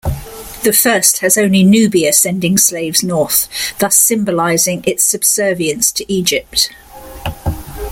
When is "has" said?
1.19-1.37